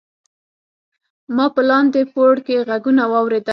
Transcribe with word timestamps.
ما 1.35 1.45
په 1.55 1.61
لاندې 1.69 2.01
پوړ 2.13 2.35
کې 2.45 2.55
غږونه 2.67 3.03
واوریدل. 3.11 3.49